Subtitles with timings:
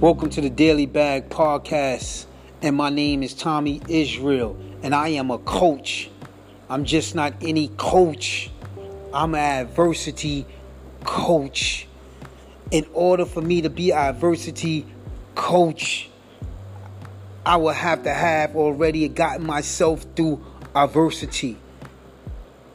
[0.00, 2.26] Welcome to the Daily Bag Podcast,
[2.62, 6.08] and my name is Tommy Israel, and I am a coach.
[6.68, 8.48] I'm just not any coach.
[9.12, 10.46] I'm an adversity
[11.02, 11.88] coach.
[12.70, 14.86] In order for me to be an adversity
[15.34, 16.08] coach,
[17.44, 20.40] I will have to have already gotten myself through
[20.76, 21.56] adversity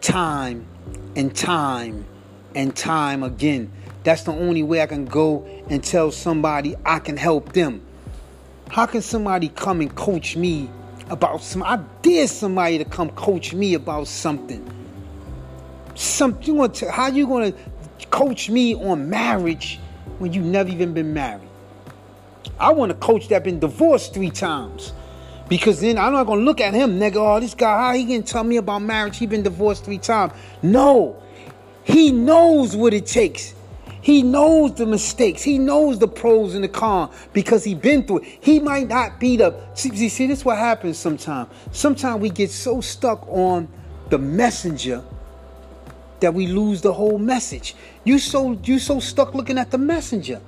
[0.01, 0.67] time
[1.15, 2.03] and time
[2.53, 3.71] and time again.
[4.03, 7.81] That's the only way I can go and tell somebody I can help them.
[8.69, 10.69] How can somebody come and coach me
[11.09, 11.63] about some?
[11.63, 14.67] I dare somebody to come coach me about something.
[15.95, 16.57] Something
[16.89, 17.53] how you gonna
[18.09, 19.79] coach me on marriage
[20.19, 21.47] when you've never even been married?
[22.59, 24.93] I want a coach that been divorced three times.
[25.49, 27.17] Because then I'm not gonna look at him, nigga.
[27.17, 29.17] Oh, this guy, how he can tell me about marriage?
[29.17, 30.33] He been divorced three times.
[30.61, 31.21] No,
[31.83, 33.53] he knows what it takes.
[34.03, 35.41] He knows the mistakes.
[35.41, 38.37] He knows the pros and the cons because he been through it.
[38.41, 41.49] He might not be the see, see this is what happens sometimes.
[41.71, 43.69] Sometimes we get so stuck on
[44.09, 45.01] the messenger
[46.19, 47.77] that we lose the whole message.
[48.03, 50.41] You so you so stuck looking at the messenger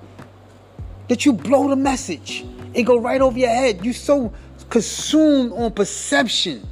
[1.08, 2.45] that you blow the message.
[2.73, 3.86] It go right over your head.
[3.86, 4.33] You so
[4.70, 6.67] consumed on perception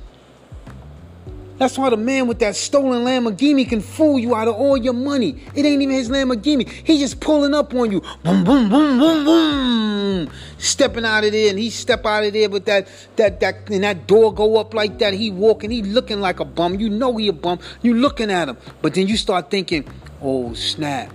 [1.64, 4.92] that's why the man with that stolen Lamborghini can fool you out of all your
[4.92, 5.42] money.
[5.56, 6.70] It ain't even his Lamborghini.
[6.70, 8.02] He just pulling up on you.
[8.22, 10.30] Boom, boom, boom, boom, boom.
[10.58, 13.81] Stepping out of there, and he step out of there with that, that, that, and
[13.86, 15.14] that door go up like that.
[15.14, 16.81] He walking, he looking like a bum.
[16.81, 17.59] You know he a bum.
[17.81, 18.58] You looking at him.
[18.81, 19.88] But then you start thinking,
[20.22, 21.14] oh, snap.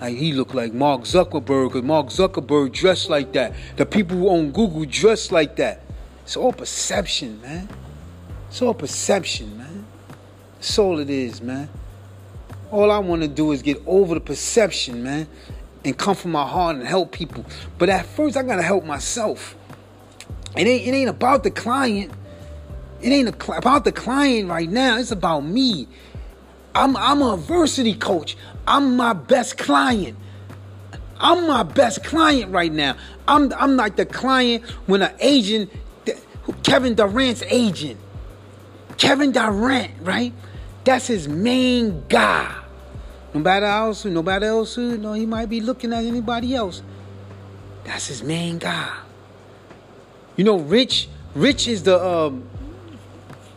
[0.00, 3.54] Like he look like Mark Zuckerberg, Mark Zuckerberg dressed like that.
[3.76, 5.82] The people who own Google dressed like that.
[6.24, 7.68] It's all perception, man.
[8.48, 9.75] It's all perception, man.
[10.56, 11.68] That's all it is, man.
[12.70, 15.28] All I want to do is get over the perception, man,
[15.84, 17.44] and come from my heart and help people.
[17.78, 19.56] But at first, I gotta help myself.
[20.56, 22.12] It ain't it ain't about the client.
[23.02, 24.98] It ain't about the client right now.
[24.98, 25.86] It's about me.
[26.74, 28.36] I'm I'm a adversity coach.
[28.66, 30.18] I'm my best client.
[31.18, 32.96] I'm my best client right now.
[33.28, 35.70] I'm I'm like the client when an agent,
[36.62, 38.00] Kevin Durant's agent.
[38.96, 40.32] Kevin Durant, right?
[40.84, 42.54] That's his main guy.
[43.34, 46.82] Nobody else, nobody else, you know, he might be looking at anybody else.
[47.84, 48.96] That's his main guy.
[50.36, 52.48] You know, Rich, Rich is the um,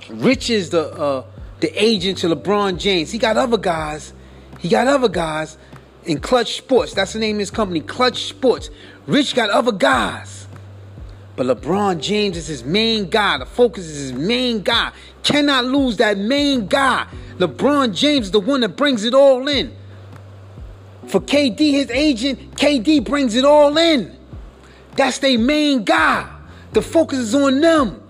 [0.10, 1.26] Rich is the uh,
[1.60, 3.12] the agent to LeBron James.
[3.12, 4.14] He got other guys.
[4.60, 5.58] He got other guys
[6.06, 6.94] in Clutch Sports.
[6.94, 8.70] That's the name of his company, Clutch Sports.
[9.08, 10.39] Rich got other guys.
[11.40, 13.38] But LeBron James is his main guy.
[13.38, 14.92] The focus is his main guy.
[15.24, 17.08] Cannot lose that main guy.
[17.38, 19.74] LeBron James is the one that brings it all in.
[21.08, 24.18] For KD, his agent, KD brings it all in.
[24.98, 26.30] That's their main guy.
[26.74, 28.04] The focus is on them.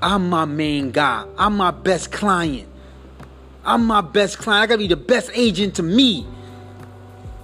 [0.00, 1.26] I'm my main guy.
[1.36, 2.68] I'm my best client.
[3.64, 4.62] I'm my best client.
[4.62, 6.24] I gotta be the best agent to me.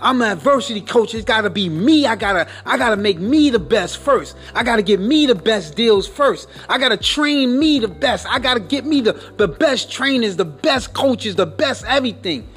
[0.03, 1.15] I'm an adversity coach.
[1.15, 2.07] It's gotta be me.
[2.07, 4.37] I gotta, I gotta make me the best first.
[4.53, 6.49] I gotta get me the best deals first.
[6.69, 8.27] I gotta train me the best.
[8.29, 12.49] I gotta get me the, the best trainers, the best coaches, the best everything.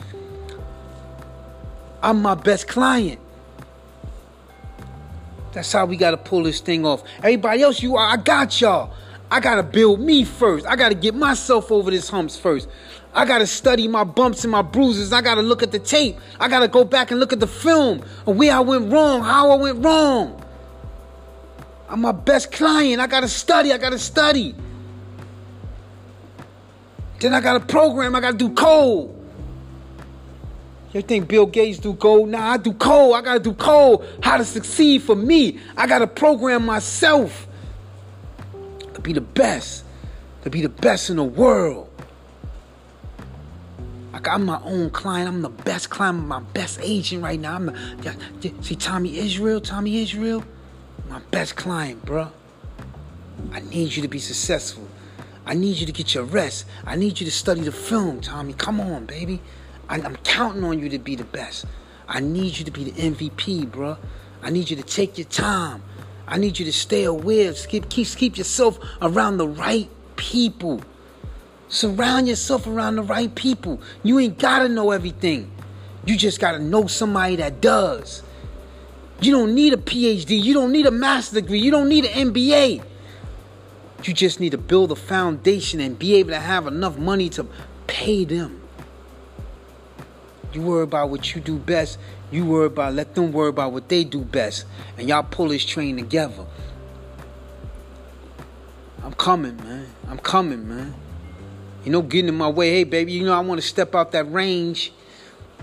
[2.02, 3.20] I'm my best client.
[5.54, 7.04] That's how we gotta pull this thing off.
[7.20, 8.92] Everybody else, you are, I got y'all.
[9.30, 10.66] I gotta build me first.
[10.66, 12.70] I gotta get myself over this humps first.
[13.16, 15.14] I gotta study my bumps and my bruises.
[15.14, 16.18] I gotta look at the tape.
[16.38, 19.52] I gotta go back and look at the film of where I went wrong, how
[19.52, 20.44] I went wrong.
[21.88, 23.00] I'm my best client.
[23.00, 23.72] I gotta study.
[23.72, 24.54] I gotta study.
[27.22, 28.16] Then I gotta program.
[28.16, 29.16] I gotta do code.
[30.92, 32.30] You think Bill Gates do code?
[32.30, 33.16] Nah, I do code.
[33.16, 34.06] I gotta do code.
[34.22, 35.60] How to succeed for me.
[35.78, 37.48] I gotta program myself
[38.94, 39.86] to be the best.
[40.44, 41.90] To be the best in the world.
[44.16, 45.28] Like I'm my own client.
[45.28, 46.26] I'm the best client.
[46.26, 47.56] My best agent right now.
[47.56, 49.60] I'm the, see Tommy Israel.
[49.60, 50.42] Tommy Israel,
[51.10, 52.32] my best client, bro.
[53.52, 54.88] I need you to be successful.
[55.46, 56.66] I need you to get your rest.
[56.86, 58.58] I need you to study the film, Thomie.
[58.58, 59.42] Come on, baby.
[59.90, 61.66] I, I'm counting on you to be the best.
[62.08, 63.98] I need you to be the MVP, bro.
[64.42, 65.84] I need you to take your time.
[66.26, 67.52] I need you to stay aware.
[67.52, 70.80] Keep, keep, keep yourself around the right people.
[71.68, 73.82] Surround yourself around the right people.
[74.04, 75.52] You ain't gotta know everything.
[76.06, 78.24] You just gotta know somebody that does.
[79.22, 80.42] You don't need a PhD.
[80.42, 81.60] You don't need a master's degree.
[81.60, 82.84] You don't need an MBA.
[84.04, 87.48] You just need to build a foundation and be able to have enough money to
[87.88, 88.62] pay them.
[90.54, 91.98] You worry about what you do best.
[92.32, 94.66] You worry about let them worry about what they do best,
[94.98, 96.46] and y'all pull this train together.
[99.04, 99.88] I'm coming, man.
[100.08, 100.94] I'm coming, man.
[101.86, 102.72] You know, getting in my way.
[102.72, 104.92] Hey, baby, you know I want to step out that range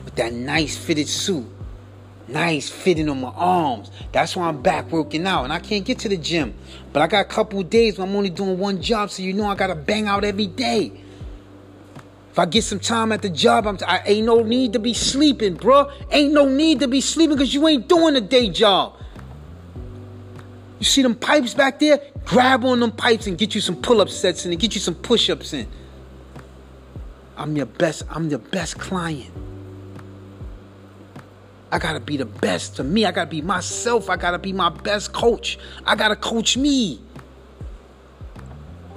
[0.04, 1.46] with that nice fitted suit
[2.28, 3.90] nice fitting on my arms.
[4.12, 6.54] That's why I'm back working out and I can't get to the gym.
[6.92, 9.46] But I got a couple days where I'm only doing one job, so you know
[9.46, 10.92] I gotta bang out every day.
[12.30, 14.78] If I get some time at the job, I'm t- I ain't no need to
[14.78, 15.90] be sleeping, bro.
[16.10, 18.96] Ain't no need to be sleeping because you ain't doing a day job.
[20.78, 22.00] You see them pipes back there?
[22.24, 24.94] Grab on them pipes and get you some pull-up sets in and get you some
[24.94, 25.68] push-ups in.
[27.36, 29.32] I'm your best, I'm your best client.
[31.72, 33.06] I gotta be the best to me.
[33.06, 34.10] I gotta be myself.
[34.10, 35.58] I gotta be my best coach.
[35.86, 37.00] I gotta coach me.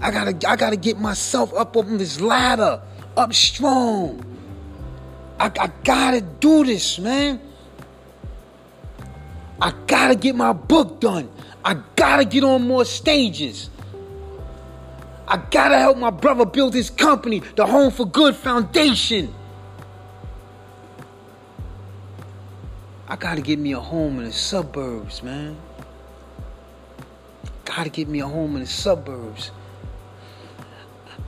[0.01, 2.81] I gotta I gotta get myself up on this ladder,
[3.15, 4.25] up strong.
[5.39, 7.39] I, I gotta do this, man.
[9.61, 11.29] I gotta get my book done.
[11.63, 13.69] I gotta get on more stages.
[15.27, 19.33] I gotta help my brother build his company, the Home for Good Foundation.
[23.07, 25.57] I gotta get me a home in the suburbs, man.
[27.63, 29.51] Gotta get me a home in the suburbs.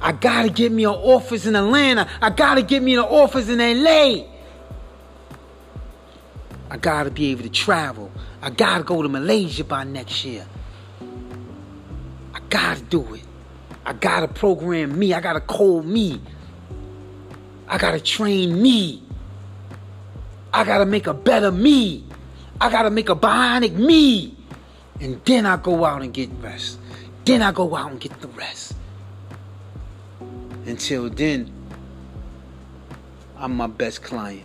[0.02, 2.08] I gotta get me an office in Atlanta.
[2.22, 4.26] I gotta get me an office in LA.
[6.70, 8.12] I gotta be able to travel.
[8.42, 10.46] I gotta go to Malaysia by next year.
[12.34, 13.24] I gotta do it.
[13.88, 15.14] I gotta program me.
[15.14, 16.22] I gotta code me.
[17.70, 19.02] I gotta train me.
[20.54, 22.04] I gotta make a better me.
[22.60, 24.36] I gotta make a bionic me.
[25.00, 26.80] And then I go out and get rest.
[27.24, 28.76] Then I go out and get the rest.
[30.66, 31.50] Until then,
[33.38, 34.44] I'm my best client.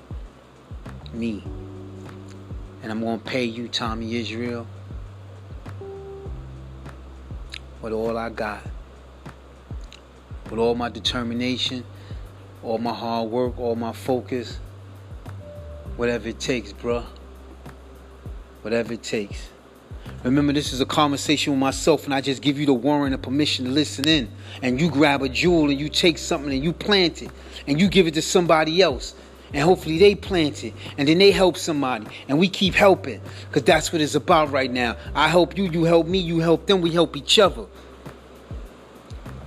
[1.13, 1.43] Me.
[2.85, 4.69] And I'm gonna pay you, Tommy Israel,
[7.81, 8.63] with all I got.
[10.53, 11.83] With all my determination,
[12.63, 14.59] all my hard work, all my focus.
[15.97, 17.07] Whatever it takes, bruh.
[18.61, 19.49] Whatever it takes.
[20.23, 23.23] Remember, this is a conversation with myself, and I just give you the warrant of
[23.23, 24.31] permission to listen in.
[24.61, 27.31] And you grab a jewel and you take something and you plant it,
[27.67, 29.15] and you give it to somebody else.
[29.55, 33.63] And hopefully they plant it, and then they help somebody, and we keep helping, because
[33.63, 34.99] that's what it's about right now.
[35.15, 37.65] I help you, you help me, you help them, we help each other.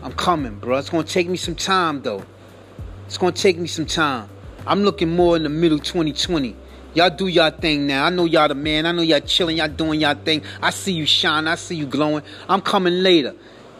[0.05, 0.77] I'm coming, bro.
[0.77, 2.23] It's gonna take me some time, though.
[3.07, 4.29] It's gonna take me some time.
[4.67, 6.55] I'm looking more in the middle 2020.
[6.93, 8.05] Y'all do y'all thing now.
[8.05, 8.85] I know y'all the man.
[8.85, 9.57] I know y'all chilling.
[9.57, 10.43] Y'all doing y'all thing.
[10.61, 11.47] I see you shine.
[11.47, 12.21] I see you glowing.
[12.47, 13.33] I'm coming later.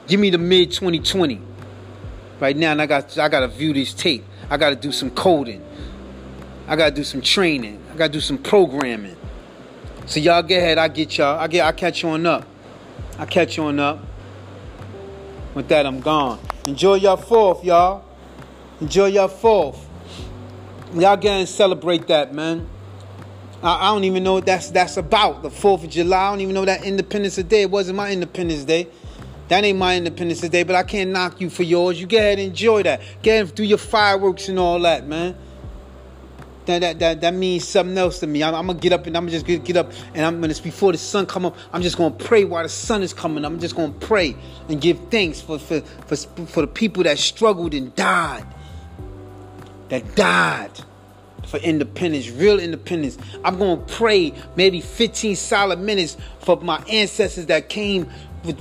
[0.07, 1.39] Give me the mid 2020.
[2.39, 4.25] Right now, and I got I gotta view this tape.
[4.50, 5.63] I gotta do some coding.
[6.68, 7.80] I gotta do some training.
[7.94, 9.16] I gotta do some programming.
[10.07, 10.80] So y'all get ahead.
[10.80, 11.39] I get y'all.
[11.39, 11.68] I get.
[11.68, 12.48] I catch you on up.
[13.19, 14.00] I catch you on up.
[15.56, 16.40] With that, I'm gone.
[16.66, 18.04] Enjoy your fourth, y'all.
[18.81, 19.88] Enjoy your fourth.
[20.94, 22.68] Y'all get and celebrate that, man.
[23.63, 25.44] I, I, don't even know what that's that's about.
[25.44, 26.28] The Fourth of July.
[26.28, 27.62] I don't even know that Independence Day.
[27.62, 28.88] It wasn't my Independence Day.
[29.48, 30.63] That ain't my Independence Day.
[30.63, 32.01] But I can't knock you for yours.
[32.01, 33.01] You get ahead and enjoy that.
[33.22, 35.38] Get ahead and do your fireworks and all that, man.
[36.65, 38.43] That, that, that, that means something else to me.
[38.43, 40.53] I'm, I'm gonna get up and I'm just gonna just get up and I'm gonna
[40.55, 41.55] before the sun come up.
[41.72, 43.45] I'm just gonna pray while the sun is coming.
[43.45, 44.36] I'm just gonna pray
[44.69, 48.45] and give thanks for for for, for the people that struggled and died
[49.89, 50.72] that died
[51.45, 53.17] for independence, real independence.
[53.43, 58.10] I'm to pray maybe 15 solid minutes for my ancestors that came
[58.43, 58.60] with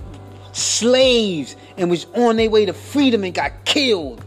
[0.52, 4.24] slaves and was on their way to freedom and got killed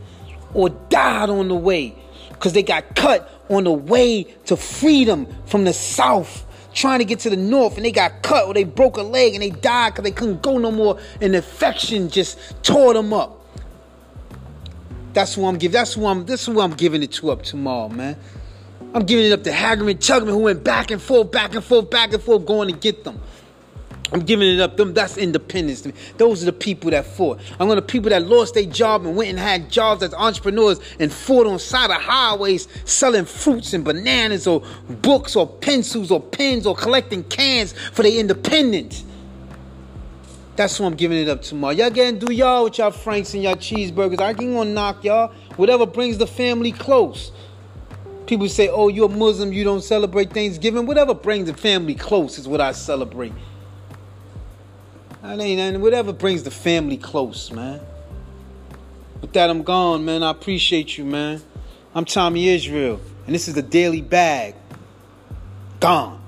[0.53, 1.96] or died on the way
[2.29, 7.20] because they got cut on the way to freedom from the south trying to get
[7.20, 9.94] to the north and they got cut or they broke a leg and they died
[9.94, 13.38] because they couldn't go no more and infection just tore them up
[15.18, 15.74] that's who I'm giving.
[15.74, 16.27] That's who I'm.
[16.27, 18.16] This is who I'm giving it to up tomorrow, man.
[18.94, 21.89] I'm giving it up to Harriet Tubman, who went back and forth, back and forth,
[21.89, 23.20] back and forth, going to get them.
[24.12, 24.78] I'm giving it up.
[24.78, 25.96] Them that's independence to me.
[26.18, 27.40] Those are the people that fought.
[27.60, 31.12] I'm to people that lost their job and went and had jobs as entrepreneurs and
[31.12, 34.64] fought on side of highways selling fruits and bananas or
[35.02, 39.04] books or pencils or pens or collecting cans for their independence.
[40.56, 41.74] That's who I'm giving it up tomorrow.
[41.74, 44.22] Y'all getting do y'all with y'all franks and y'all cheeseburgers.
[44.22, 45.34] I ain't gonna knock y'all.
[45.58, 47.32] Whatever brings the family close.
[48.26, 50.86] People say, oh, you're Muslim, you don't celebrate Thanksgiving.
[50.86, 53.32] Whatever brings the family close is what I celebrate.
[55.27, 57.81] I ain't whatever brings the family close, man.
[59.19, 60.24] With that, I'm gone, man.
[60.24, 61.41] I appreciate you, man.
[61.93, 63.01] I'm Tommy Israel.
[63.25, 64.55] And this is the Daily Bag.
[65.81, 66.22] Gone.